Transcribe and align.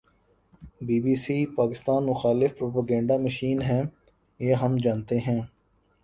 Be 0.81 0.97
B 0.99 1.15
C, 1.15 1.37
Pakistan 1.55 2.01
مخالف 2.05 2.57
propaganda 2.57 3.17
machine 3.17 3.61
ہے۔ 3.61 3.81
یہ 4.39 4.53
ہم 4.53 4.77
جانتے 4.83 5.17
ہیں 5.19 5.41